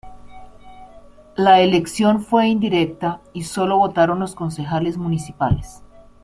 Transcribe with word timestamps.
La 1.37 1.59
elección 1.61 2.23
fue 2.23 2.47
indirecta 2.47 3.21
y 3.33 3.43
solo 3.43 3.77
votaron 3.77 4.19
los 4.19 4.33
Concejales 4.33 4.97
Municipales. 4.97 5.83